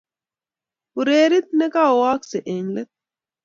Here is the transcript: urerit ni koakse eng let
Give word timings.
urerit 0.99 1.47
ni 1.57 1.67
koakse 1.73 2.37
eng 2.53 2.69
let 2.75 2.89